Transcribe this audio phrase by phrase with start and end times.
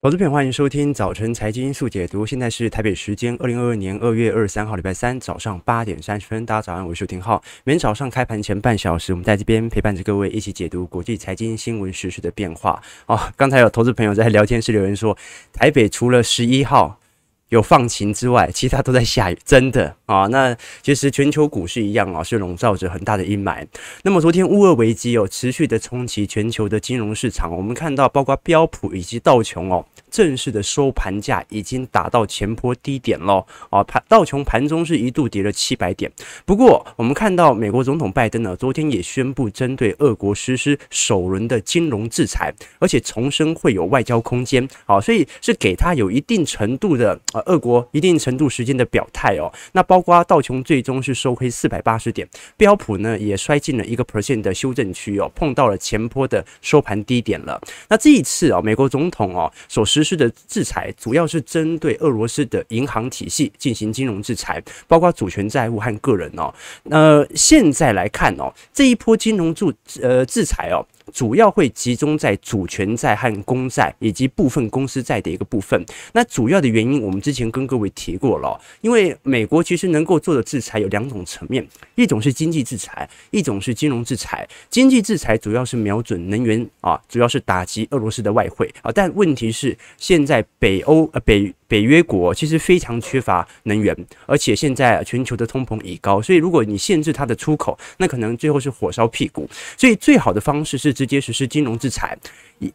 [0.00, 2.24] 投资朋友，欢迎收听早晨财经素解读。
[2.24, 6.46] 现在是台北时间二零二二年二月二十三号礼拜三早上八点三十分。
[6.46, 7.42] 大家早上好，我是廷浩。
[7.64, 12.80] 每天早上开盘前半小时，我们在这边陪伴着各位一起解读国际财经新闻时事的变化。
[13.06, 15.18] 哦，刚才有投资朋友在聊天室留言说，
[15.52, 17.00] 台北除了十一号。
[17.48, 20.26] 有放晴之外，其他都在下雨，真的啊。
[20.26, 23.66] 那其实全球股市一样啊，是笼罩着很大的阴霾。
[24.02, 27.54] 那么昨天乌俄危机哦，持续的冲击全球的金融市场。
[27.56, 33.46] 我们看到，包括标普以及道琼哦，正式的收盘价已经达到前波低点喽。
[33.70, 36.12] 啊，盘道琼盘中是一度跌了七百点。
[36.44, 44.68] 不过，我们看到美国总统拜登呢，昨天也宣布针对俄国实施首轮的金融制裁，而且重申会有外交空间。
[44.84, 47.18] 啊，所以是给他有一定程度的。
[47.46, 57.60] 俄国一定程度时间的表态哦，那包括道琼最终是收黑四百八十点，标普呢也摔进了一个 percent 的修正区哦，碰到了前波的收盘低点了。
[57.88, 66.52] 那这一次哦，美国总统哦所实施的制裁，主要是针对俄罗斯的银行体系进行金融制裁，包括主权债务和个人哦。
[66.84, 69.64] 那现在来看哦，这一波金融制
[70.02, 70.84] 呃制裁哦。
[71.12, 75.84] 主要会集中在主权债和公债以及部分公司债的一个部分。
[76.12, 84.48] 那主要的原因，我们之前跟各位提过了，因为美国其实能够做的制裁有两种层面，一种是经济制裁，一种是金融制裁。
[84.68, 88.90] 经济制裁主要是瞄准能源啊，主要是打击俄罗斯的外汇啊。
[88.92, 91.54] 但问题是，现在北欧呃北。
[91.68, 93.94] 北约国其实非常缺乏能源，
[94.26, 99.48] 而且现在全球的通膨已高，所以如果你限制它的出口，那可能最后是火烧屁股。
[99.76, 102.18] 所以最好的方式是直接实施金融制裁，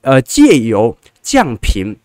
[0.01, 1.95] 呃，借由降频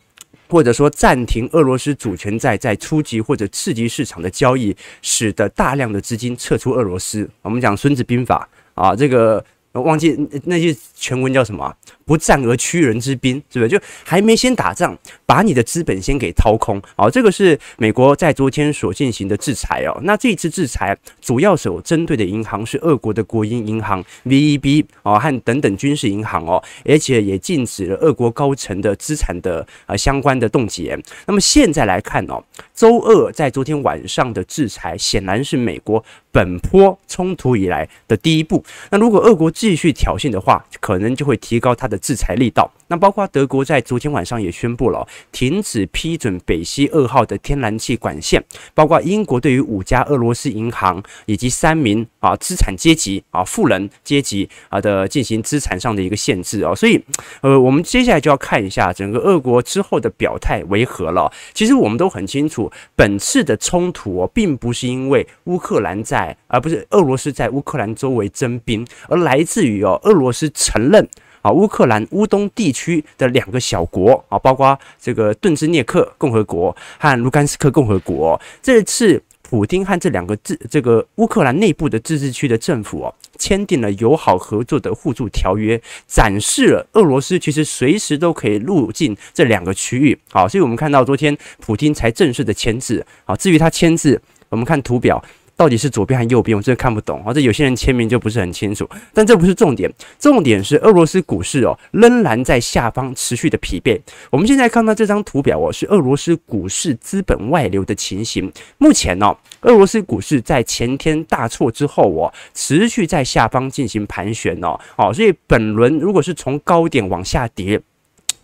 [0.49, 7.29] 或者说暂停俄罗斯主权债在初级或者次级市场的交易，使得大量的资金撤出俄罗斯。
[7.43, 8.49] 我们讲《孙子兵法》
[8.83, 11.75] 啊，这个忘记那句全文叫什么？
[12.05, 13.69] 不战而屈人之兵，是不是？
[13.69, 16.81] 就还没先打仗，把你的资本先给掏空。
[16.97, 20.01] 哦，这个是美国在昨天所进行的制裁哦。
[20.03, 30.99] 那这次制裁主要所针对的银行是俄国的国营银行 VEB 哦，和等等军事银行哦，而且也禁止了俄国高层的资产的呃相关的冻结。
[31.27, 32.43] 那么现在来看哦，
[32.75, 36.03] 周二在昨天晚上的制裁显然是美国
[36.33, 38.65] 本波冲突以来的第一步。
[38.91, 41.99] 那如果俄国继续挑衅的话，可能就会提高它的。
[42.09, 48.43] 制裁力道，那包括德国在昨天晚上也宣布了停止批准北溪二号的天然气管线，
[48.73, 57.03] 包括英国对于五家俄罗斯银行以及三名啊资产阶级啊富人阶级啊的进行资产上的一个限制哦，所以
[57.43, 61.31] 呃我们接下来就要看一下整个俄国之后的表态为何了。
[61.53, 71.09] 其实我们都很清楚，本次的冲突哦，并不是因为乌克兰在而不是俄罗斯在乌克兰周围征兵，而来自于哦俄罗斯承认。
[71.41, 78.39] 啊，乌克兰乌东地区的两个小国啊，包括这个顿兹涅克共和国和卢甘斯克共和国。
[78.61, 90.19] 这次普丁和这两个自这个乌克兰内部的自治区的政府哦，签订了友好合作的互助条约，展示了俄罗斯其实随时都可以入境这两个区域。
[90.33, 93.07] 好，所以我们看到昨天普丁才正式的签字。
[93.25, 95.23] 好，至于他签字，我们看图表。
[95.59, 96.57] 到底是左边还是右边？
[96.57, 97.21] 我真的看不懂。
[97.25, 98.89] 或者有些人签名就不是很清楚。
[99.13, 104.01] 但这不是重点，重点是俄罗斯股市哦，仍然在下方持续的疲惫。
[104.31, 108.51] 我们现在看到这张图表哦，是俄罗斯股市资本外流的情形。
[108.79, 114.79] 目前呢，俄罗斯股市在前天大挫之后哦，持续在下方进行盘旋哦。
[114.97, 117.81] 哦，所以本轮如果是从高点往下跌。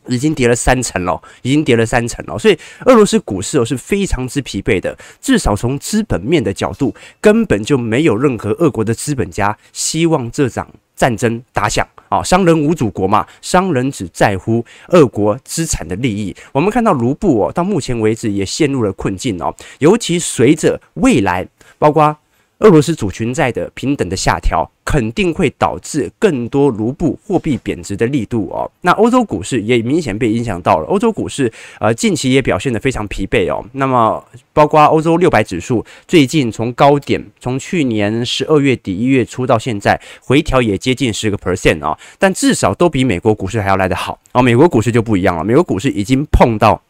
[0.06, 4.96] 已经跌了三成了，已经跌了三成了，所以俄罗斯股市哦是非常之疲惫的。
[5.20, 12.22] 至少从资本面的角度，根本就没有任何俄国的资本家希望这场战争打响啊！
[12.22, 16.34] 商人无祖国嘛，商人只在乎俄国资产的利益。
[16.52, 21.46] 我们看到卢布哦，到目前为止也陷入了困境哦，尤其随着未来
[21.78, 22.16] 包括。
[22.60, 28.70] 俄罗斯主权债的平等的下调，肯定会导致更多卢布货币贬值的力度哦。
[28.82, 33.62] 那欧洲股市也明显被影响到了，欧洲股市呃近期也表现得非常疲惫哦。
[33.72, 44.40] 那么包括欧洲六百指数，最近从高点，从去年十二月底一月初到现在回调也接近十个 percent 啊，但至少都比美国股市还要来得好哦。
[44.40, 46.80] 美国股市就不一样了，美国股市已经碰到。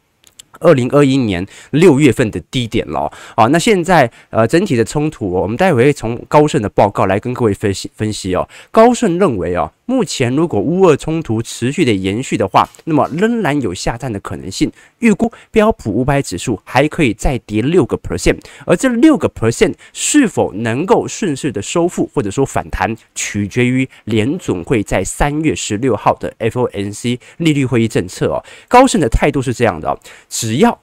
[0.65, 8.49] 二零二一年六月份的低点了，啊，那现在呃整体的冲突，我们待会会从高盛的报告来跟各位分析分析哦。
[8.71, 14.71] 高盛认为哦，目前如果乌俄冲突持续的延续的话，那么仍然有下探的可能性。
[15.01, 28.43] 预估标普五百指数还可以再跌六个 percent，而这六个 percent 是否能够顺势的收复或者说反弹，取决于联总会在三月十六号的 FOMC 利率会议政策哦。
[28.69, 30.01] 高盛的态度是这样的哦，
[30.31, 30.81] 只要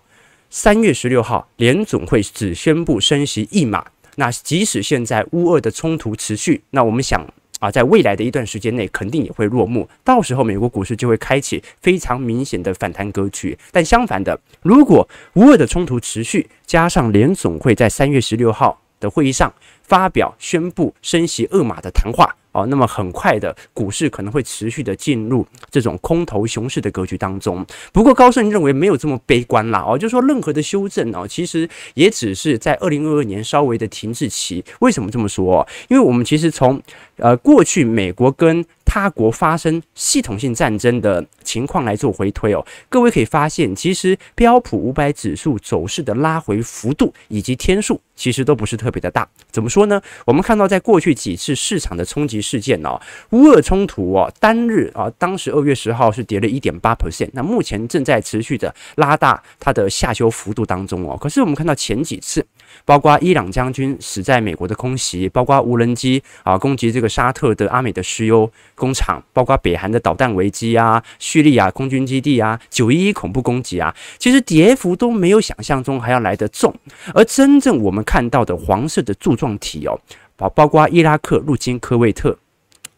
[0.51, 3.83] 三月十六号联总会只宣布升息一码，
[4.18, 7.25] 那即使现在乌俄的冲突持续，那我们想。
[7.61, 9.87] 啊，在未来的一段时间内，肯定也会落幕。
[10.03, 13.55] 到时候，美国股市就会开启非常明显的反弹格局。
[13.71, 19.53] 但相反的，如果无俄的冲突持续，加上联总会在三月十六号的会议上
[19.83, 22.35] 发表宣布升息二码的谈话。
[22.53, 27.65] 哦，那么很快的股市可能会持续的进入这种空头熊市的格局当中。
[27.93, 34.61] 不过高盛认为没有这么悲观啦，哦，就是说任何的修正哦，其实也只是在二零二二年稍微的停滞期。
[34.81, 35.65] 为什么这么说？
[35.87, 36.81] 因为我们其实从
[37.21, 49.25] 呃过去美国跟他国发生系统性战争的情况来做回推哦，各位可以发现，其实标普五百指数走势的拉回幅度以及天数，其实都不是特别的大。
[49.50, 50.01] 怎么说呢？
[50.25, 61.17] 我们看到在过去几次市场的冲击事件哦，乌俄冲突哦，单日啊，当时二月十号是跌了一点八 percent，那目前正在持续的拉大它的下修幅度当中哦。
[61.17, 62.45] 可是我们看到前几次。
[62.85, 76.73] 包括伊朗将军死在美国的空袭，包括无人机啊攻击这个沙特的阿美的石油工厂，包括北韩的导弹危机啊，叙利亚空军基地啊，九一一恐怖攻击啊，其实跌幅都没有想象中还要来得重。
[77.13, 79.99] 而真正我们看到的黄色的柱状体哦，
[80.37, 82.37] 包包括伊拉克入侵科威特，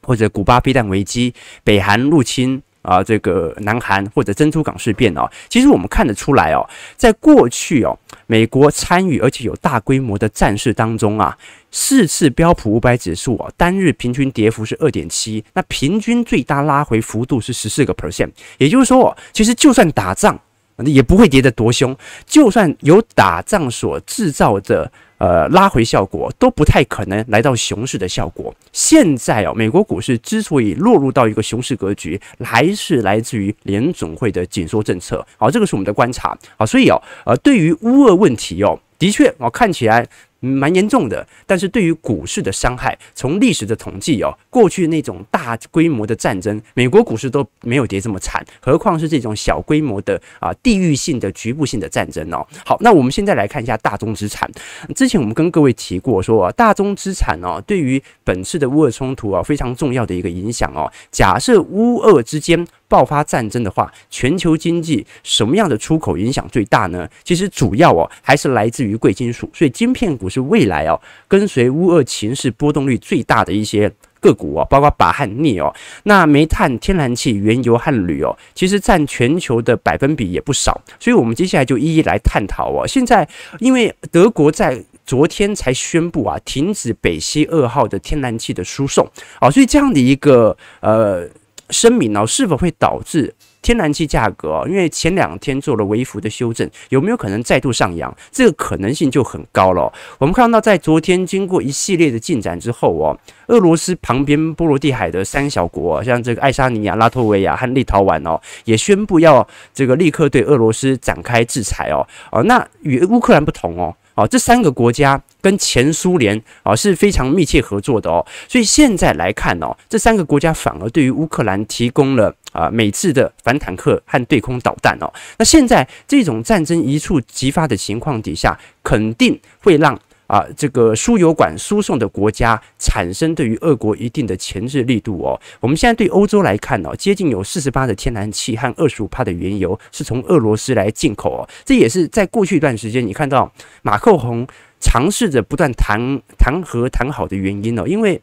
[0.04, 1.34] 或者古巴飞弹危机，
[1.64, 2.62] 北韩入侵。
[2.84, 6.68] 啊，这个南韩或者珍珠港事变哦，其实我们看得出来哦，
[6.98, 7.98] 在过去哦，
[8.28, 11.38] 美国参与而且有大规模的战事当中啊，
[11.72, 20.40] 四次标普五百指数啊，单日平均跌幅是二点七，那平均最大拉回幅度是十四个 percent，也就是说，其实就算打仗，
[20.78, 24.92] 也不会跌得多凶，就算有打仗所制造的。
[25.24, 28.54] 呃，拉回效果都不太可能来到熊市的效果。
[28.74, 35.26] 现在哦，美国股市之所以落入到一个熊市格局，还是来自于联总会的紧缩政策。
[35.38, 36.38] 好，这个是我们的观察。
[36.58, 40.06] 好，所以哦，呃，对于乌俄问题哦，的确哦，看起来。
[40.46, 52.46] 蛮严重的，但是对于股市的伤害，从历史的统计哦，过去那种大规模的战争，美国股市都没有跌这么惨，何况是这种小规模的啊地域性的局部性的战争哦。
[52.66, 54.50] 好，那我们现在来看一下大宗资产。
[54.96, 60.92] 之前我们跟各位提过说，大宗资产哦，对于本次的乌俄冲突啊，非常重要的一个影响哦。
[61.12, 67.08] 假设乌俄之间爆发战争的话，全球经济什么样的出口影响最大呢？
[67.24, 75.74] 其实主要哦还是来自于贵金属，所以晶片股是未来哦跟随乌俄情势波动率最大的一些个股哦，包括鈀和镍哦。
[76.04, 80.82] 那煤炭、天然气、原油和铝哦，其实占全球的百分比也不少。
[81.00, 82.88] 所以我们接下来就一一来探讨哦。
[82.88, 83.28] 现在
[83.60, 89.06] 因为德国在昨天才宣布啊停止北溪二号的天然气的输送
[89.42, 91.30] 哦，所以这样的一个呃。
[91.70, 93.34] 声明哦，是否会导致
[93.64, 94.64] 天然气价格？
[94.68, 98.16] 因为前两天做了微幅的修正，有没有可能再度上扬？
[98.32, 99.92] 这个可能性就很高了。
[100.20, 103.18] 我们看到，在昨天经过一系列的进展之后哦，
[103.48, 112.06] 俄罗斯旁边波罗的海的三小国，像这个爱沙尼亚、拉脱维亚和立陶宛哦，也宣布要这个立刻对俄罗斯展开制裁哦。
[112.32, 113.96] 哦，那与乌克兰不同哦。
[114.16, 125.12] 哦，这三个国家跟前苏联啊是非常密切合作的哦，所以现在来看哦，这三个国家反而对于乌克兰提供了啊每次的反坦克和对空导弹哦。
[125.38, 130.00] 那现在这种战争一触即发的情况底下，肯定会让。
[130.34, 135.40] 啊，这个输油管输送的国家产生对于俄国一定的前置力度哦。
[135.60, 141.48] 我们现在对欧洲来看呢，接近有四十八的天然气和二十五帕的原油是从俄罗斯来进口哦。
[141.64, 144.48] 这也是在过去一段时间，你看到马克宏
[144.80, 148.20] 尝试着不断谈谈和谈好的原因哦，因为。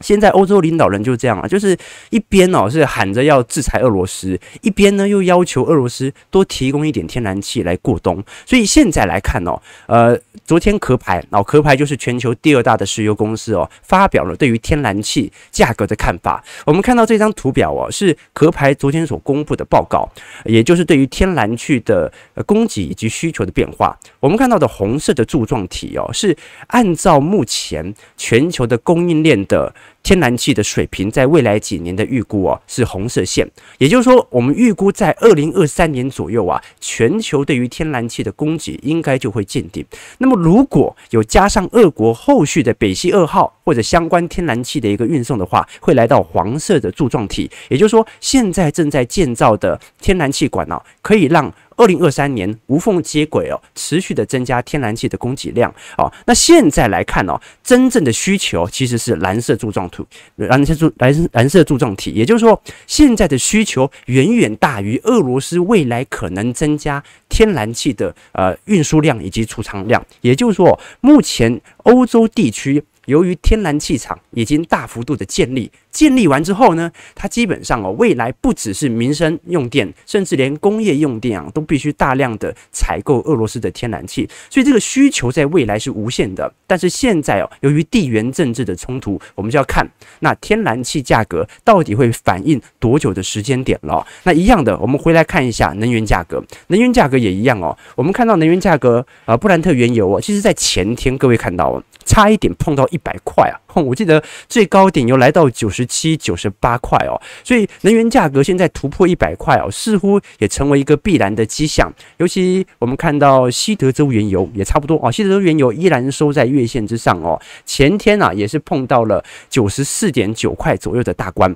[0.00, 1.76] 现在欧洲领导人就这样啊，就是
[2.10, 8.22] 一边哦是喊着要制裁俄罗斯，一边呢又要求俄罗斯多提供一点天然气来过冬。
[8.46, 16.44] 所以现在来看哦，呃，昨天壳牌哦，壳牌就是全球第二大的石油公司哦，发表了对于天然气价格的看法。
[16.64, 20.08] 我们看到这张图表哦，是壳牌昨天所公布的报告，
[20.44, 22.12] 也就是对于天然气的
[22.46, 23.98] 供给以及需求的变化。
[24.20, 26.36] 我们看到的红色的柱状体哦，是
[26.68, 29.74] 按照目前全球的供应链的。
[30.08, 33.46] 天然气的水平在未来几年的预估哦是红色线，
[33.76, 39.84] 也就是说，我们预估在二零二三年左右啊，全球对于天然气的供给应该就会见顶。
[40.16, 51.52] 那么如果有加上俄国后续的北溪二号或者相关天然气的一个运送的话，会来到黄色的柱状体，也就是说，现在正在建造的天然气管呢，可以让。
[51.78, 56.12] 二零二三年无缝接轨哦，持续的增加天然气的供给量哦。
[56.26, 60.04] 那现在来看哦，真正的需求其实是蓝色柱状图，
[60.36, 70.04] 蓝色柱蓝蓝色柱状体，也就是说，现在的需求远远大于俄罗斯未来可能增加天然气的呃运输量以及储藏量。
[70.20, 72.84] 也就是说，目前欧洲地区。
[73.06, 86.52] 由于天然气厂已经大幅度的建立，建立完之后呢，它基本上哦，未来不只是民生用电，甚至连工业用电啊，都必须大量的采购俄罗斯的天然气，所以这个需求在未来是无限的。
[86.66, 89.88] 但是现在哦，由于地缘政治的冲突，我们就要看
[90.20, 94.06] 那天然气价格到底会反映多久的时间点了。
[94.24, 97.76] 那一样的，我们回来看一下能源价格，能源价格也一样哦。
[97.96, 101.82] 我们看到能源价格啊，布兰特原油哦，其实在前天各位看到哦。
[102.04, 103.54] 差一点碰到一百块啊！
[103.84, 111.92] 我记得最高点又来到九十七、九十八块哦，所以能源价格现在突破一百块哦，似乎也成为一个必然的迹象。
[112.18, 121.54] 尤其我们看到西德州原油也差不多哦，西德州原油依然收在月线之上哦，前天啊也是碰到了九十四点九块左右的大关。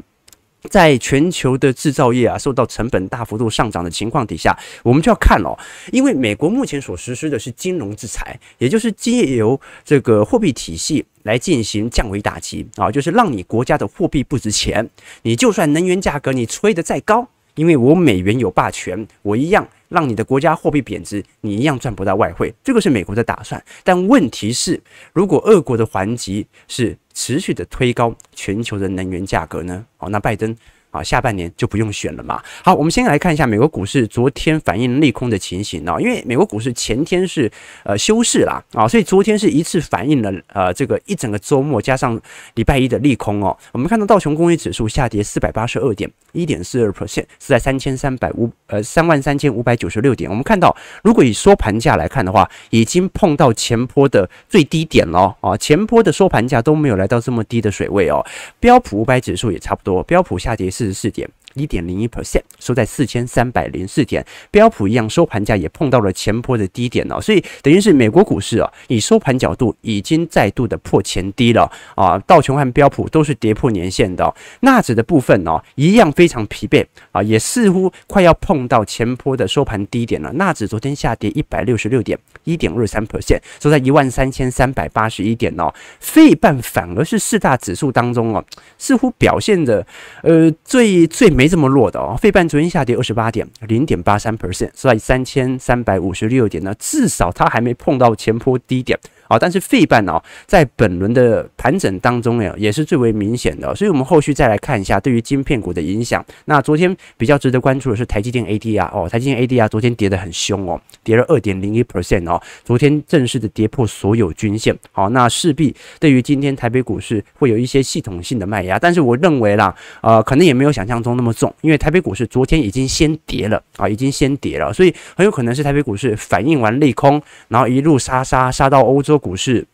[0.70, 5.56] 在全球的制造业啊受到成本大幅度上涨的情况底下，我们就要看哦，
[5.90, 14.88] 因为美国目前所实施的是金融制裁，也就是借由这个货币体系来进行降维打击啊，就是让你国家的货币不值钱，
[15.22, 19.66] 你就算能源价格你吹得再高，因为我美元有霸权，我一样。
[19.92, 23.62] 让你的国家货币贬值，你一样赚不到外汇，这个是美国的打算。
[23.84, 24.80] 但问题是，
[25.12, 29.84] 如果俄国的环节是持续的推高全球的能源价格呢？
[29.98, 30.56] 哦，那拜登。
[30.92, 32.40] 啊，下半年就不用选了嘛。
[32.62, 35.98] 好，我们先来看一下美国股市昨天反映利空的情形哦。
[35.98, 37.50] 因为美国股市前天是
[37.82, 42.20] 呃休市啦，啊，所以昨天是一次反映了呃这个一整个周末加上
[42.54, 43.56] 礼拜一的利空哦。
[43.72, 50.28] 我们看到道琼工业指数下跌四百八十二点，一点四二 percent，是在三千三百五呃三万三千五百九十六点。
[50.28, 58.22] 我们看到，如果以收盘价来看的话，已经碰到前坡的最低点了啊，前坡的收盘价都没有来到这么低的水位哦。
[58.60, 60.81] 标普五百指数也差不多，标普下跌是。
[60.82, 61.30] 四十四点。
[61.54, 64.24] 一点零一 percent，收在四千三百零四点。
[64.50, 72.18] 标普一样，收盘价也碰到了前坡的低点哦，所以等于是美国股市啊，以收盘角度已经再度的破前低了啊。
[72.26, 80.32] 道琼和标普都是跌破年线的，纳指的部分呢，一样非常疲惫啊，也似乎快要碰到前坡的收盘低点了。
[80.32, 85.72] 纳指昨天下跌一百六十六点，一点二三 percent，收在一万三千三百八十一点哦。
[86.00, 88.44] 费半反而是四大指数当中哦，
[88.78, 89.86] 似乎表现的
[90.22, 90.50] 呃。
[90.64, 98.96] 最最美没这么弱的哦，费半昨天下跌二十八点零点八三 percent，所以三千三百五十六点呢，至少它还没碰到前波低点。
[99.32, 106.22] 啊，但是费半哦，在本轮的盘整当中呀，也是最为明显的，所以我们后续再来看一下对于晶片股的影响。
[106.44, 114.76] 那昨天比较值得关注的是台积电 ADR 哦，台积电 ADR 昨天跌得很凶哦，跌了二点零一 percent 哦，昨天正式的跌破所有均线。
[114.92, 129.21] 好，那势必对于今天台北股市会有一些系统性的卖压，但是我认为啦，呃，可能也没有想象中那么重，因为台北股市昨天已经先跌了啊，已经先跌了，所以很有可能是台北股市反应完利空，然后一路杀杀杀到欧洲。
[129.22, 129.64] 股市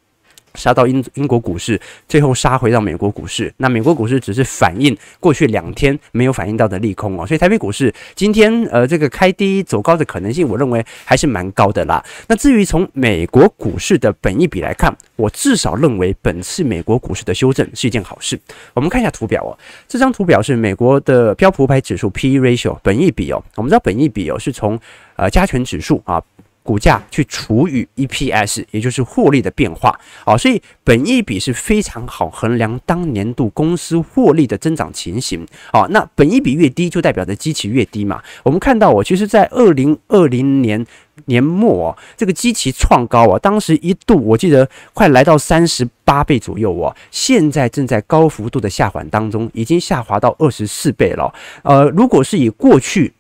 [0.55, 3.53] 杀到英英国股市，最后杀回到美国股市。
[3.59, 12.05] 那美国股市只是反映过去两天没有反映到的利空哦，所以台北股市今天呃这个开低走高的可能性，我认为还是蛮高的啦。
[12.27, 18.37] 那至于从美国股市的本益比来看，我至少认为本次美国股市的修正是一件好事。
[18.75, 19.53] 我们看一下图表哦，
[19.87, 23.41] 这张图表是美国的标普五百指数 PE ratio 本益比哦。
[23.55, 24.81] 我们知道本益比哦是从
[25.15, 26.21] 呃加权指数啊。
[26.69, 35.87] 股价去除以 EPS，也就是获利的变化啊，所以本益比是非常好衡量当年度公司获利的增长情形啊。
[35.89, 38.23] 那本益比越低，就代表着基期越低嘛。
[38.43, 40.85] 我们看到，我其实，在二零二零年
[41.25, 51.33] 年末，这个基期创高啊，当时一度我记得快来到三十八倍左右哦，现在正在高幅度的下滑当中，已经下滑到二十四倍了。
[51.63, 53.15] 呃，如果是以过去。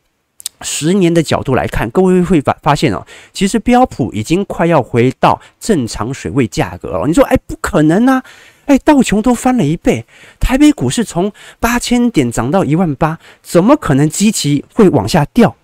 [0.60, 7.06] 十年的角度来看，各位会发发现哦，其实标普已经快要回到正常水位价格了。
[7.06, 8.22] 你说，哎，不可能啊！
[8.66, 10.04] 哎，道琼都翻了一倍，
[10.38, 15.54] 台北股市从八千点涨到一万八，怎么可能基期会往下掉？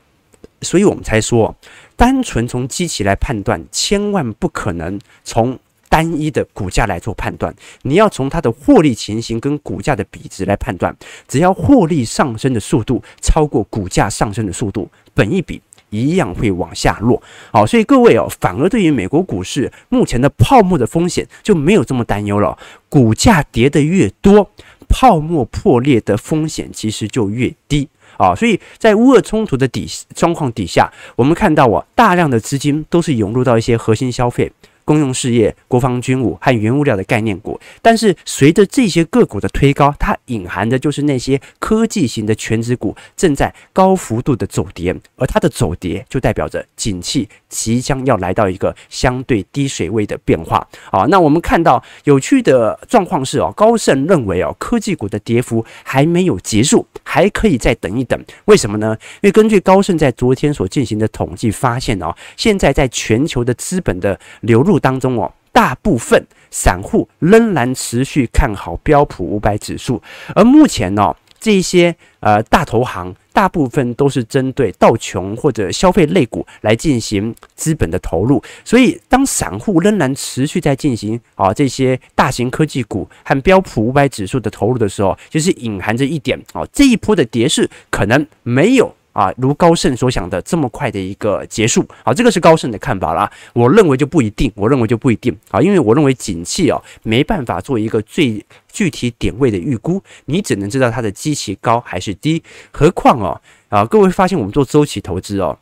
[0.63, 1.55] 所以我们才说，
[1.97, 5.59] 单纯从基期来判断，千万不可能从。
[5.95, 10.93] 单一的股价来做判断，你要从它的获利情形跟股价的比值来判断。
[11.29, 17.23] 只要获利上升的速度超过股价上升的速度，本一比一样会往下落。
[17.53, 22.59] 好，所以各位哦，反而对于美国股市目前的泡沫的风险就没有这么担忧了。
[22.89, 24.51] 股价跌得越多，
[24.89, 27.89] 泡沫破裂的风险其实就越低。
[28.17, 34.51] 啊，所以在乌俄冲突的底状况底下，我们看到啊，大量的资金都是涌入到一些核心消费。
[34.85, 50.67] 公用事业、国防军武和原物料的概念股，但是随着这些个股的推高，它隐含的就是那些科技型的全职股正在高幅度的走跌，而它的走跌就代表着景气即将要来到一个相对低水位的变化。
[50.91, 58.23] 好，那我们看到有趣的状况是哦，高盛认为哦，科技股的跌幅还没有结束，还可以再等一等。
[58.45, 58.95] 为什么呢？
[59.23, 64.74] 因为根据高盛在昨天所进行的统计发现哦，现在在全球的资本的流入。
[64.79, 70.03] 当中哦，大部分散户仍然持续看好标普五百指数，
[70.35, 88.95] 而目前呢、这些呃大投行大部分都是针对道琼或者消费类股来进行资本的投入，所以当散户仍然持续在进行啊这些大型科技股和标普五百指数的投入的时候，就是隐含着一点哦，这一波的跌势可能没有。
[89.15, 93.31] 啊，如高盛所想的这么快的一个结束，好，这个是高盛的看法啦。
[93.55, 102.43] 我认为就不一定，我认为就不一定啊，因为我认为景气哦没办法做一个最具体点位的预估，你只能知道它的基期高还是低。
[102.73, 105.57] 何况哦啊，各位发现我们做周期投资哦，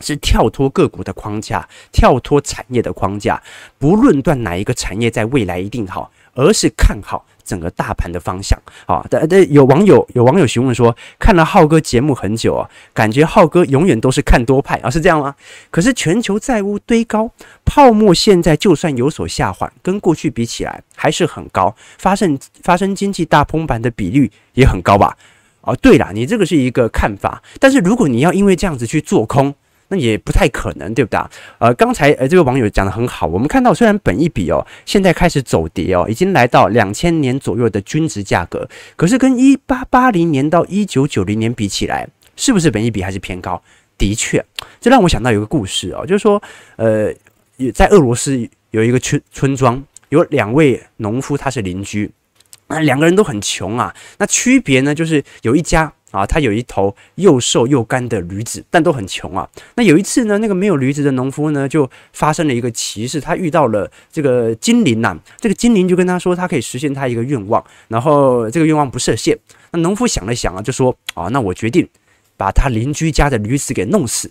[0.00, 3.42] 是跳脱个股的框架，跳脱产业的框架，
[3.78, 7.24] 不论断哪一个产业在未来一定好，而是看好。
[7.44, 15.34] 整个大盘的方向啊，但但有网友有网友询问说，看了浩哥节目很久啊，感觉浩哥永远都是看多派啊，是这样吗？
[15.70, 17.30] 可是全球债务堆高，
[17.64, 25.16] 泡沫现在就算有所下缓，跟过去比起来还是很高，发生发生经济大崩盘的比率也很高吧？
[25.62, 29.54] 哦，对了，你这个是一个看法，但是如果你要因为这样子去做空。
[29.92, 31.30] 那也不太可能，对不对啊？
[31.58, 43.62] 呃，刚才呃这个网友讲得很好，我们看到虽然本一比哦现在开始走跌哦，已经来到两千年左右的均值价格，可是跟一八八零年到一九九零年比起来，是不是本一比还是偏高？
[43.98, 44.42] 的确，
[44.80, 46.42] 这让我想到有个故事哦，就是说，
[46.76, 47.12] 呃，
[47.74, 52.10] 在俄罗斯有一个村村庄，有两位农夫，他是邻居，
[52.68, 55.92] 那两个人都很穷啊，那区别呢，就是有一家。
[56.12, 59.48] 啊，他有一头又瘦又干的驴子，但都很穷啊。
[59.74, 65.18] 那有一次呢，那个没有驴子的农夫呢，就发生了一个奇事，他遇到了这个精灵呐、啊。
[65.40, 69.36] 这个精灵就跟他说，他可以实现他一个愿望，然后这个愿望不设限。
[69.72, 71.88] 那农夫想了想啊，就说啊，那我决定
[72.36, 74.30] 把他邻居家的驴子给弄死。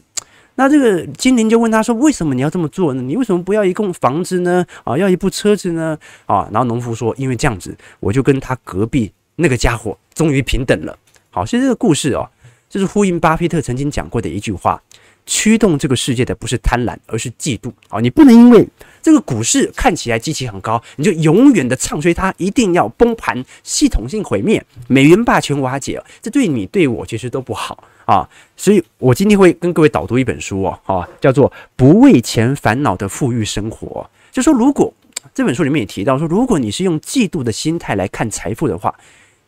[0.55, 3.01] 那这个精灵就问他说，为什么你要这么做呢？
[3.01, 4.63] 你为什么不要一栋房子呢？
[4.83, 5.97] 啊，要一部车子呢？
[6.25, 10.95] 啊，然后农夫说，因为这样子，我就跟他隔壁那个家伙终于平等了。
[11.33, 12.29] 好，其实这个故事哦，
[12.69, 14.81] 就是呼应巴菲特曾经讲过的一句话：
[15.25, 17.71] 驱动这个世界的不是贪婪，而是嫉妒。
[17.87, 18.67] 啊，你不能因为
[19.01, 28.27] 这个股市看起来基期很高，你就永远的唱衰它，一定要崩盘、系统性毁灭、美元霸权瓦解，这对你对我其实都不好啊。
[28.57, 34.05] 所以我今天会跟各位导读一本书哦，啊，叫做《不为钱烦恼的富裕生活》。
[34.35, 34.93] 就说如果
[35.33, 38.93] 这本书里面也提到说，如果你是用嫉妒的心态来看财富的话，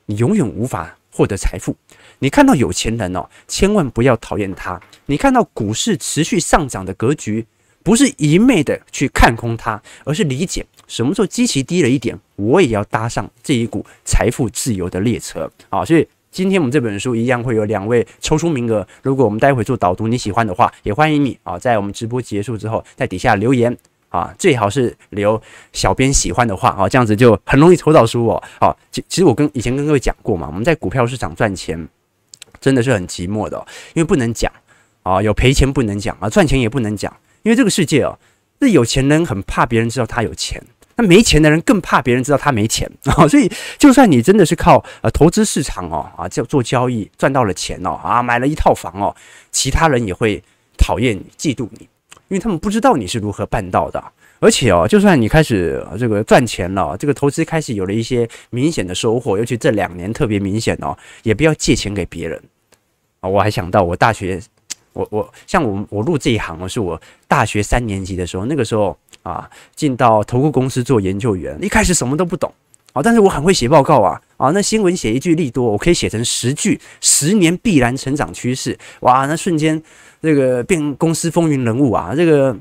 [0.05, 0.95] 你永远无法。
[1.13, 1.75] 获得财富，
[2.19, 4.81] 你看到有钱人哦，千万不要讨厌他。
[5.05, 7.45] 你看到股市持续上涨的格局，
[7.83, 15.85] 不是一昧的去看空它，而是理解什么时候基期低了一点，我也要搭上这一股财富自由的列车啊！
[15.85, 23.77] 所以今天我们这本书一样会有两位抽出名额，如果我们待会做导读，你喜欢的话，也欢迎你啊，在我们直播结束之后，在底下留言。
[24.13, 28.43] 啊，最好是留小编喜欢的话啊，这样子就很容易抽到书哦。
[28.59, 31.89] 好，其其实我跟以前跟各位讲过嘛，我们在股票市场赚钱
[32.61, 33.57] 真的是很寂寞的，
[33.95, 34.51] 因为不能讲
[35.01, 38.19] 啊，有赔钱不能讲啊，赚钱也不能讲，因为这个世界哦，
[38.59, 40.63] 那有钱人很怕别人知道他有钱，
[40.95, 43.27] 那没钱的人更怕别人知道他没钱 啊。
[43.27, 49.15] 所以，就算你真的是靠呃投资市场哦啊，做做交易赚到了钱哦啊，买了一套房哦，
[49.51, 50.43] 其他人也会
[50.77, 51.89] 讨厌、嫉妒你。
[52.33, 54.03] 因为他们不知道你是如何办到的，
[54.39, 62.41] 而且哦，就算你开始这个赚钱了，这个投资开始有了一些明显的收获，尤其这两年特别明显哦，也不要借钱给别人
[63.19, 63.29] 啊！
[63.29, 64.41] 我还想到我大学，
[64.93, 72.51] 我我像我我入这一行哦，是我大学三年级的时候，那个时候啊，进到投顾公司做研究员，一开始什么都不懂
[72.93, 79.83] 啊，但是我很会写报告啊啊，那新闻写一句利多，我可以写成十句，十年必然成长趋势，哇，那瞬间。
[80.25, 82.57] 这个变公司风云人物啊，这个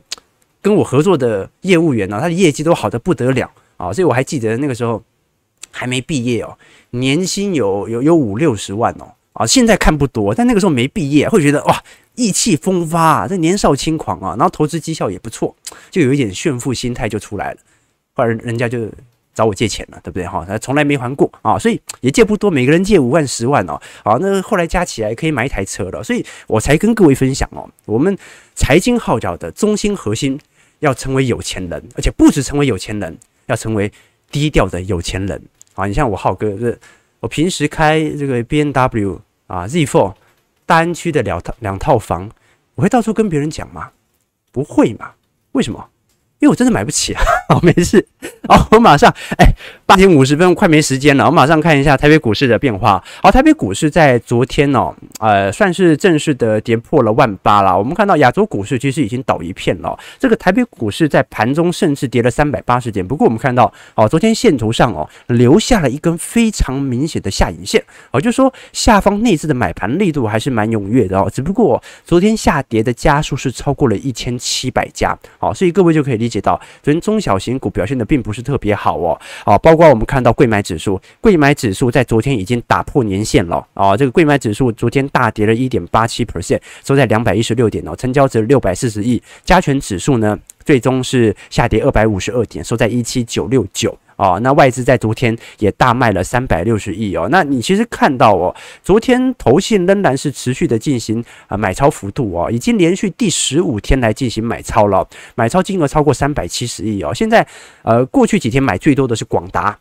[0.61, 5.01] 跟我合作的业务员呢，他的业绩都好得不得了啊，所以我还记得那个时候
[5.71, 6.59] 还没毕业哦，
[6.91, 11.81] 年薪有有有五六十万哦，啊，现在看不多，但那个时候没毕业，会觉得哇，
[12.17, 15.55] 意气风发啊，这年少轻狂啊，然后投资绩效也不错，
[15.89, 17.59] 就有一点炫富心态就出来了，
[18.15, 18.91] 后来人家就。
[19.35, 20.45] 找我借钱了，对不对哈？
[20.47, 23.81] 他从来没还过啊，所以也借不多，每个人借五万、十万哦。
[24.05, 27.69] 好，那后来加起来可以买一台车了，所以我才跟各位分享哦。
[27.87, 28.17] 我们
[28.55, 30.39] 财经号角的中心核心
[30.81, 33.17] 要成为有钱人，而且不止成为有钱人，
[33.47, 33.91] 要成为
[34.31, 35.43] 低调的有钱人
[35.75, 35.87] 啊。
[35.87, 36.79] 你像我浩哥，这
[37.21, 40.15] 我平时开这个 B N W 啊 Z4
[40.67, 42.31] 大安区的两套两套房，
[42.75, 43.91] 我会到处跟别人讲吗？
[44.51, 45.13] 不会嘛？
[45.53, 45.89] 为什么？
[46.41, 47.23] 因为我真的买不起啊！
[47.53, 48.03] 好，没事。
[48.49, 49.47] 好，我马上，哎，
[49.85, 51.27] 八点五十分，快没时间了。
[51.27, 53.03] 我马上看一下台北股市的变化。
[53.23, 57.77] 好，台北股市在昨天哦，呃，算是正式的跌破了万八了。
[57.79, 59.99] 我们看到亚洲股市其实已经倒一片了。
[60.19, 63.07] 这个台北股市在盘中甚至跌了三百八十点。
[63.07, 67.85] 不过我们看到，哦，昨天线图上哦，留下了一根非常明显的下影线。
[68.13, 71.31] 哦，就说下方内资的买盘力度还是蛮踊跃的哦。
[71.31, 75.15] 只不过昨天下跌的家数是超过了一千七百家。
[75.39, 78.33] 好，所以各位就可以理解到，昨天中小新股表现的并不。
[78.33, 93.95] 是特别好哦，啊，包括我们看到贵买指数，贵买指数在昨天已经打破年线了啊，这个贵买指数昨天大跌了一点八七 percent，收在两百一十六点哦，成交值六百四十亿，加权指数呢最终是下跌二百五十二点，收在一七九六九。
[94.23, 97.27] 哦，那外资在昨天也大卖了三百六十亿哦。
[97.29, 105.05] 那你其实看到哦，昨天投信仍然是持续的进行啊买超幅度哦，已经连续第十五天来进行买超了，
[105.35, 107.13] 买超金额超过三百七十亿哦。
[107.13, 107.45] 现在
[107.83, 109.77] 呃，过去几天买最多的是广达。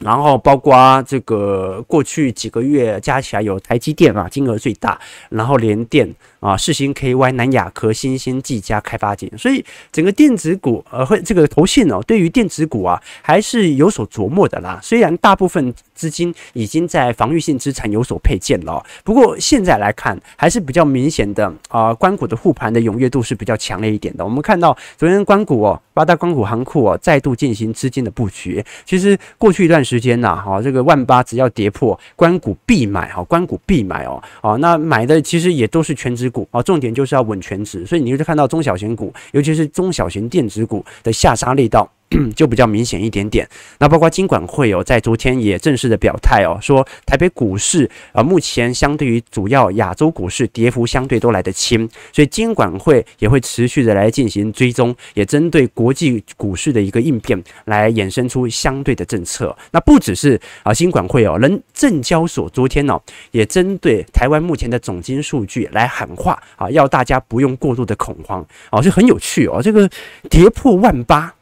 [0.00, 14.80] 然后包括这个过去几个月加起来有台积电啊，金额最大，然后联电啊、世芯 KY、南亚科、新兴、技嘉、开发金，所以整个电子股呃会这个投信哦，对于电子股啊还是有所琢磨的啦。
[14.82, 24.24] 虽然大部分资金已经在防御性资产有所配建了，不过现在来看还是比较明显的啊，关股的护盘的踊跃度是比较强烈一点的。
[24.24, 41.90] 我们看到昨天关股哦，八大关股行库哦再度进行资金的布局，其实过去一段时间呐，哈，这个万八只要跌破，关股必买，哈，关股必买哦，哦，那买的其实也都是全值股，啊，重点就是要稳全值，所以你就看到中小型股，尤其是中小型电子股的下杀力道。
[42.34, 43.48] 就比较明显一点点。
[43.78, 59.56] 那包括金管会哦，在昨天也正式的表态哦，说台北股市啊，目前相对于主要亚洲股市，跌幅相对都来得轻，所以金管会也会持续的来进行追踪，也针对国际股市的一个应变，来衍生出相对的政策。
[59.70, 69.88] 那不只是啊，金管会哦，人证交所昨天哦，也针对台湾目前的总金数据来喊话啊，要大家不用过度的恐慌哦，就很有趣哦，这个
[70.28, 71.32] 跌破万八。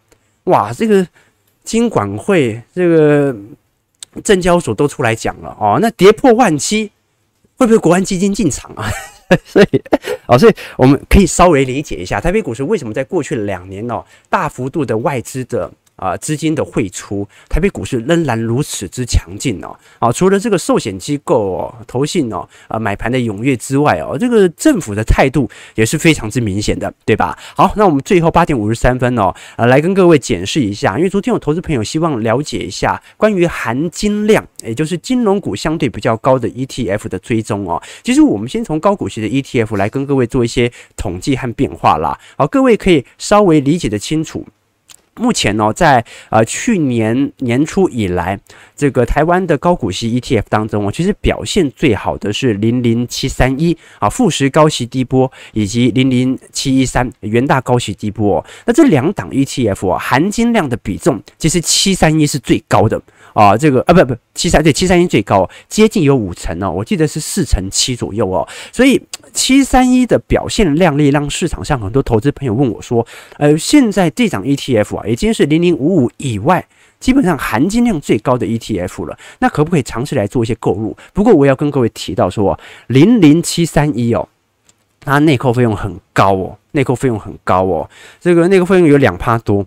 [0.48, 1.06] 哇，这个
[1.64, 3.34] 金管会、这个
[4.22, 6.90] 证交所都出来讲了哦，那跌破万七，
[7.56, 8.88] 会不会国安基金进场啊？
[9.44, 9.82] 所以，
[10.26, 15.70] 哦，所以我们可以稍微理解一下台北股市为什么在过去两年哦，大幅度的外资的。
[15.98, 19.76] 啊，资金的汇出，台北股市仍然如此之强劲哦。
[19.98, 27.36] 啊，除了这个寿险机构哦、投信哦，啊买盘的踊跃之外哦，这个政府的态度也是非常之明显的，对吧？
[27.56, 37.82] 好，那我们最后八点五十三分哦，啊，来跟各位解释一下，因为昨天有投资朋友希望了解一下关于含金量，也就是金融股相对比较高的 ETF 的追踪哦。
[38.04, 42.16] 其实我们先从高股息的 ETF 来跟各位做一些统计和变化啦。
[42.36, 44.46] 好，各位可以稍微理解的清楚。
[45.18, 48.38] 目前呢，在呃去年年初以来，
[48.76, 58.44] 这个台湾的高股息 ETF 当中，哦，其实表现最好的是零零七三一啊，富时高息低波，以及零零七一三元大高息低波。
[58.64, 63.00] 那这两档 ETF 啊，含金量的比重，其实七三一是最高的。
[63.38, 69.00] 啊，这个啊不不七三对七三一最高，接近有五成哦，我记得是四成七左右哦，所以
[69.32, 76.66] 七三一的表现亮丽，让市场上很多投资朋友问我说，呃，现在这档 ETF 啊，已经是零零五五以外，
[76.98, 80.96] 基本上含金量最高的 ETF 了，那可不可以尝试来做一些购入？
[81.12, 84.28] 不过我要跟各位提到说，零零七三一哦，
[84.98, 87.88] 它内扣费用很高哦，内扣费用很高哦，
[88.20, 89.64] 这个内扣费用有两趴多。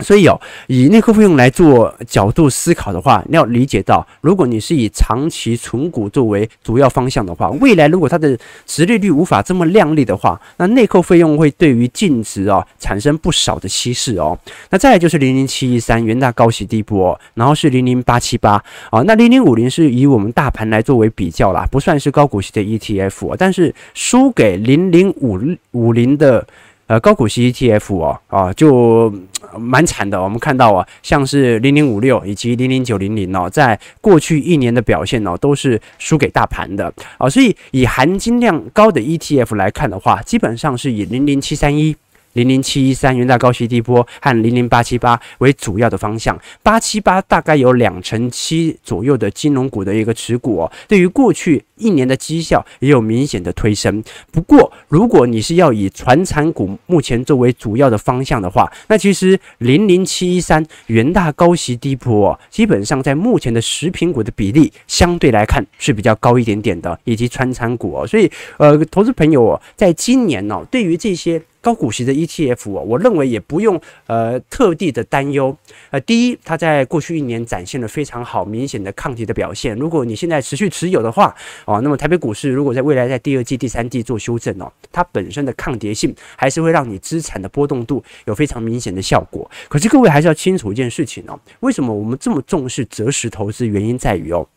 [0.00, 14.38] 所以哦，以内扣费用来做角度思考的话，你要理解到，如果你是以长期存股作为主要方向的话，未来如果它的殖利率无法这么亮丽的话，那内扣费用会对于净值哦产生不少的稀释哦。
[14.70, 18.52] 那再来就是零零七一三元大高息低波，然后是零零八七八
[18.90, 25.38] 啊，那零零五零是以我们大盘来作为比较啦，不算是高股息的 ETF，但是输给零零五
[25.72, 26.46] 五零的。
[26.90, 29.14] 呃高股息 ETF 哦啊就
[29.56, 30.20] 蛮惨的。
[30.20, 37.30] 我们看到啊，像是零零五六以及零零九零零哦，在过去一年的表现哦，都是输给大盘的啊。
[37.30, 41.94] 所以以含金量高的 ETF 来看的话，基本上是以零零七三一。
[42.34, 54.02] 零零七一三元大高息低波和零零八七八为主要的方向，八七八大概有两成七左右的金融股的一个持股哦，对于过去一年的绩效也有明显的推升。
[54.30, 71.42] 不过，如果你是要以传产股目前作为主要的方向的话，那其实零零七一三元大高息低波，基本上在目前的食品股的比例相对来看是比较高一点点的，以及传产股哦，所以呃，投资朋友哦，在今年呢，对于这些。
[71.60, 75.56] 高股息的 ETF 哦，我认为也不用呃特地的担忧。
[75.90, 79.76] 呃，第一，它在过去一年展现了非常好明显的抗跌的表现。
[79.76, 89.50] 如果你现在持续持有的话，哦，那么台北股市如果在未来在第二季、第三季做修正哦，它本身的抗跌性还是会让你资产的波动度有非常明显的效果。
[89.68, 93.60] 可是各位还是要清楚一件事情哦，为什么我们这么重视择时投资？
[93.66, 94.48] 原因在于哦，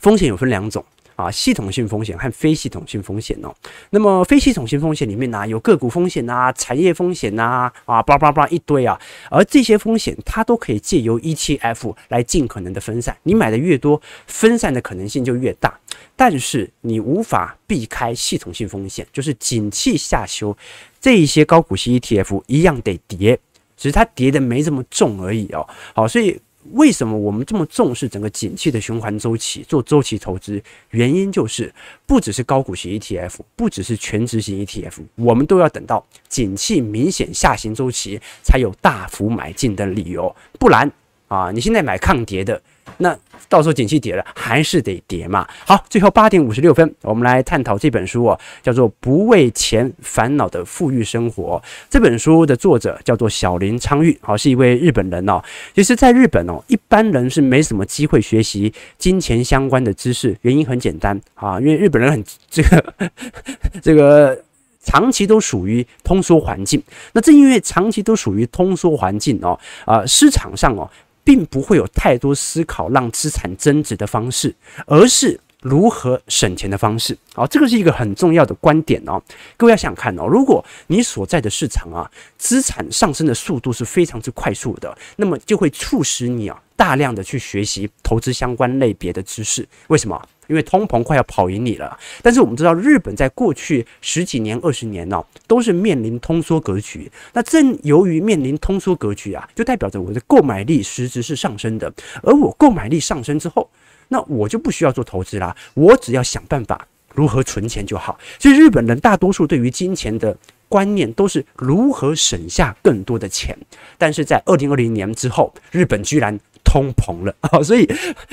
[0.00, 0.84] 风险有分两种。
[1.20, 3.54] 啊，系统性风险和非系统性风险哦。
[3.90, 8.98] 那么非系统性风险里面呢、啊，有个股风险啊，产业风险呐，啊，叭叭叭一堆啊。
[9.30, 13.16] 而这些风险它都可以借由 ETF 来尽可能的分散。
[13.22, 15.78] 你买的越多，分散的可能性就越大。
[16.16, 20.56] 但是你无法避开系统性风险，就是景气下修，
[21.00, 23.38] 这一些高股息 ETF 一样得跌，
[23.76, 25.68] 只是它跌的没这么重而已哦。
[25.94, 26.40] 好，所以。
[26.72, 30.62] 为什么我们这么重视整个景气的循环周期做周期投资？
[30.90, 31.72] 原因就是
[32.06, 40.90] 不只是高股息 ETF，不只是全值型 ETF，我们都要等到景气明显下行周期才有大幅买进的理由，不然
[41.28, 42.60] 啊，你现在买抗跌的。
[43.00, 43.16] 那
[43.48, 45.46] 到时候景气跌了，还是得跌嘛。
[45.66, 51.60] 好，最后八点五十六分，我们来探讨这本书哦，叫做《不为钱烦恼的富裕生活》。
[51.88, 55.42] 这本书的作者叫做小林昌裕，好， 是一位日本人哦。
[55.74, 62.84] 其实，在日本哦，一般人是没什么机会学习金钱相关的知识，原因很简单啊，因为日本人很这个
[63.82, 64.38] 这个
[64.84, 66.80] 长期都属于通缩环境。
[67.12, 70.88] 那正因为长期都属于通缩环境哦，啊，市场上哦。
[71.24, 74.54] 并不会有太多思考让资产增值的方式，
[74.86, 77.16] 而是如何省钱的方式。
[77.34, 79.22] 好，这个是一个很重要的观点哦。
[79.56, 89.66] 各位要想看哦，如果你所在的市场啊，资产上升的速度是非常之快速的，那么就会促使你啊，大量的去学习投资相关类别的知识。
[89.88, 90.20] 为什么？
[90.50, 97.08] 因为通膨快要跑赢你了，但是我们知道日本在过去十几年、二十年呢、都是面临通缩格局。
[97.32, 101.90] 那正由于面临通缩格局啊，就代表着我的购买力实质是上升的。
[102.24, 103.70] 而我购买力上升之后，
[104.08, 106.84] 那我就不需要做投资啦，我只要想办法
[107.14, 108.18] 如何存钱就好。
[108.40, 110.36] 所以日本人大多数对于金钱的
[110.68, 113.56] 观念都是如何省下更多的钱。
[113.96, 116.36] 但是在二零二零年之后，日本居然。
[116.70, 117.84] 通膨了啊， 所以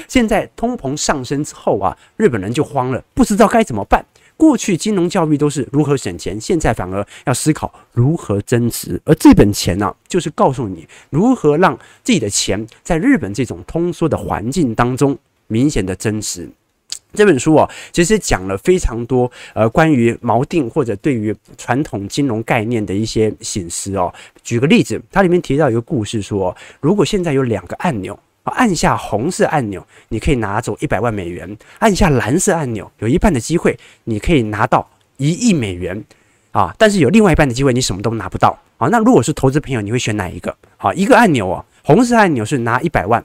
[0.07, 4.05] 现在通膨上升之后啊，日本人就慌了，不知道该怎么办。
[4.35, 9.01] 过去金融教育都是如何省钱，现在反而要思考如何增值。
[9.05, 16.47] 而这本钱呢、就是告诉你如何让自己的钱在日本这种通缩的环境当中明显的增值。
[17.15, 24.13] 这本书啊，其实讲了非常多呃关于锚定或者对于传统金融概念的一些醒思哦。
[24.43, 28.19] 举个例子，它里面提到一个故事说，如果现在有两个按钮。
[28.51, 31.47] 按下红色按钮，你可以拿走一百万美元；
[31.79, 36.03] 按下蓝色按钮，有一半的机会你可以拿到一亿美元
[36.51, 36.73] 啊！
[36.77, 38.87] 但是有另外一半的机会，你什么都拿不到啊！
[38.89, 40.55] 那如果是投资朋友，你会选哪一个？
[40.77, 43.23] 好，一个按钮哦，红色按钮是拿一百万，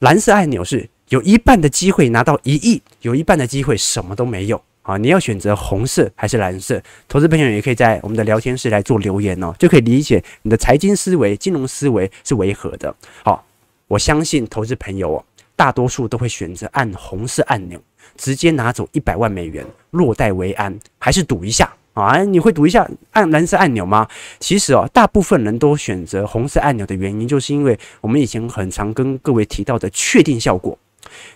[0.00, 4.96] 蓝色按钮是有一半的机会拿到一亿，有一半的机会什么都没有啊！
[4.96, 6.82] 你要选择红色还是蓝色？
[7.08, 12.94] 投资朋友也可以在我们的聊天室来做留言哦，就可以理解你的财经思维、金融思维是违和的。
[13.22, 13.44] 好。
[13.90, 15.24] 我相信投资朋友哦，
[15.56, 17.76] 大多数都会选择按红色按钮，
[18.16, 22.22] 直接拿走一百万美元，落袋为安，还是赌一下啊？
[22.22, 24.06] 你会赌一下按蓝色按钮吗？
[24.38, 30.78] 其实哦，大部分人都选择红色按钮的原因，就是因为我们以前很常跟各位提到的确定效果。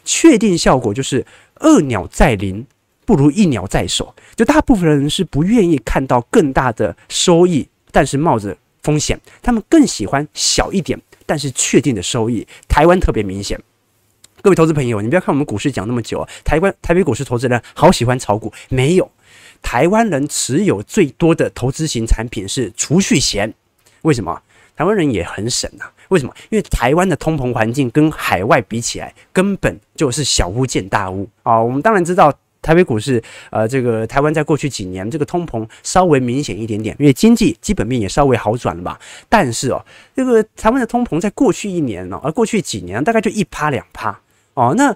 [0.04, 2.64] 确定效果就是二鸟在林，
[3.04, 4.14] 不如一鸟在手。
[4.36, 10.96] 就大部分人是不愿意看到更大的收益，但是冒着风险，他们更喜欢小一点。
[11.26, 13.60] 但是确定的收益，台湾特别明显。
[14.42, 19.10] 各位投资朋友，你不要看我们股市讲那么久啊，台湾台北股市投资人好喜欢炒股，没有。
[19.62, 23.54] 台湾人持有最多的投资型产品是储蓄险，
[24.02, 24.42] 为什么？
[24.76, 26.34] 台湾人也很省啊，为什么？
[26.50, 31.58] 因为台湾的通膨环境跟海外比起来，根本就是小巫见大巫啊。
[31.60, 32.32] 我们当然知道。
[32.64, 38.98] 台北股市，呃，这个台湾在过去几年这个通膨稍微明显一点点，因为经济基本面也稍微好转了吧。
[39.28, 39.84] 但是哦，
[40.16, 44.18] 这个台湾的通膨在过去一年呢，而过去几年大概就一趴两趴。
[44.54, 44.94] 哦，那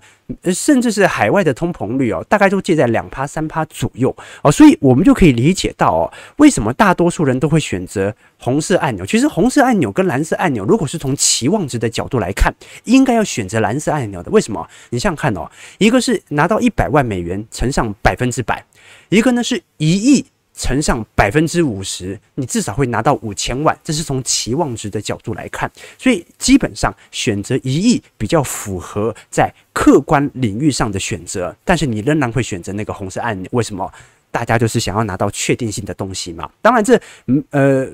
[0.52, 9.04] 甚至是海外的通膨率哦，大概都介在两趴三趴左右哦，所以我们就可以理解到哦，为什么大多数人都会选择红色按钮。
[9.04, 14.30] 其实红色按钮跟蓝色按钮，如果是从期望值的角度来看，应该要选择蓝色按钮的。
[14.30, 14.66] 为什么？
[14.90, 18.64] 你想想看哦，一个是拿到一百万美元乘上百分之百，
[19.08, 20.24] 一个呢是一亿。
[20.58, 33.90] 乘上百分之五十，你至少会拿到五千万，这是从期望值的角度来看，所以基本上选择一亿比较符合在客观领域上的选择，但是你仍然会选择那个红色按钮，为什么？
[34.30, 36.50] 大家就是想要拿到确定性的东西嘛。
[36.60, 37.88] 当然这，嗯呃，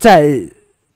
[0.00, 0.40] 在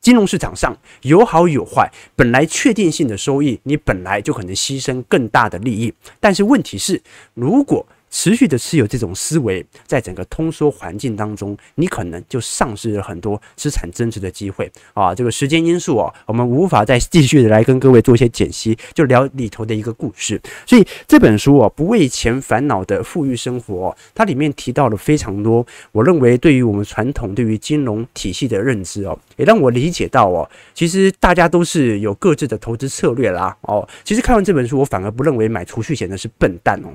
[0.00, 7.00] 金融市场上有好有坏，本来确定性的收益，你本来就可能牺牲更大的利益，但是问题是，
[7.34, 15.14] 如果持续的持有这种思维，在整个通缩环境当中，你可能就丧失了很多资产增值的机会啊！
[15.14, 20.40] 这个时间因素哦，我们无法再继续的来跟各位做一些解析，就聊里头的一个故事。
[20.66, 33.88] 所以这本书哦，不为钱烦恼的富裕生活，它里面提到了非常多，我认为对于我们传统对于金融体系的认知哦，也让我理解到哦，其实大家都是有各自的投资策略啦哦。
[34.04, 36.90] 其实看完这本书，我反而不认为买储蓄险的是笨蛋哦。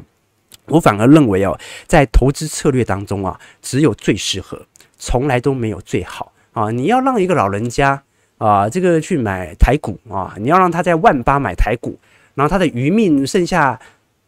[0.67, 4.65] 我反而认为哦，在投资策略当中啊，只有最适合，
[4.97, 6.69] 从来都没有最好啊。
[6.71, 8.03] 你要让一个老人家
[8.37, 11.97] 啊，这个去买台股啊，你要让他在万八买台股，
[12.35, 13.79] 然后他的余命剩下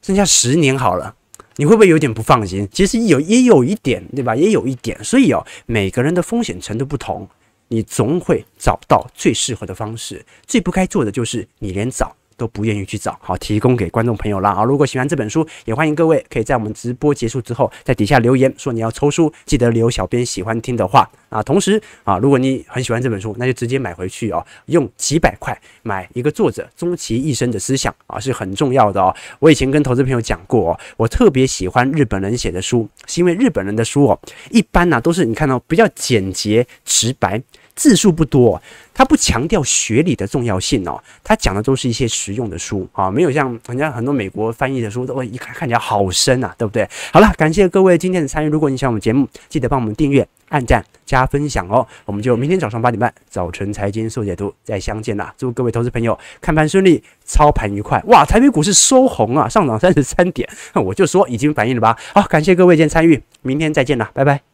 [0.01, 1.13] 剩下十年好了，
[1.57, 2.67] 你会不会有点不放心？
[2.71, 4.35] 其实有也有一点，对吧？
[4.35, 4.97] 也有一点。
[5.03, 7.27] 所以哦，每个人的风险程度不同，
[7.67, 10.25] 你总会找到最适合的方式。
[10.47, 12.15] 最不该做的就是你连找。
[12.39, 14.51] 都不愿意去找，好，提供给观众朋友啦。
[14.51, 14.63] 啊！
[14.63, 21.43] 如果喜欢这本书，也欢迎各位可以在我们直播结束之后，在底下留言说你要抽书，记得留小编喜欢听的话啊。
[21.43, 29.13] 同时啊，如果你很喜欢这本书，那就直接买回去哦，用几百块买一个作者终其一生的思想啊，是很重要的哦。
[29.39, 37.41] 我以前跟投资朋友讲过哦，我特别喜欢日本人写的书，是因为日本人的书哦，一般呢、都是你看到比较简洁直白。
[37.79, 38.61] 字数不多，
[38.93, 46.85] 他不强调学理的重要性哦，他讲的都是一些实用的书啊，没有像人家很多美国翻译的书都一看看起来好深啊，对不对？
[47.13, 48.49] 好了，感谢各位今天的参与。
[48.49, 51.87] 如果你喜欢我们节目，记得帮我们订阅、按赞、加分享哦。
[52.03, 55.33] 我们就明天早上八点半，早晨财经速解读再相见啦！
[55.37, 58.03] 祝各位投资朋友看盘顺利，操盘愉快！
[58.07, 61.97] 哇，台北股市收红啊，上涨三十三点，我就说已经反应了吧。
[62.13, 64.48] 好，感谢各位今天参与，明天再见啦，拜拜。